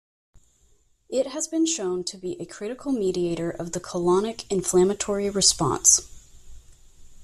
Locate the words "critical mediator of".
2.47-3.73